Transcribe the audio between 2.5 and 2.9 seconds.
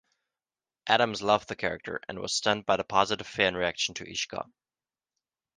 by the